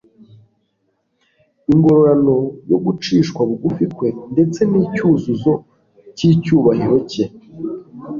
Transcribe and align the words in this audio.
ingororano 1.73 2.35
yo 2.71 2.77
gucishwa 2.85 3.41
bugufi 3.49 3.85
kwe 3.95 4.09
ndetse 4.33 4.59
n'icyuzuzo 4.71 5.53
cy'icyubahiro 6.15 6.97
cye. 7.11 7.25